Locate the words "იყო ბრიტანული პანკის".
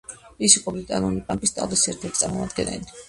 0.59-1.53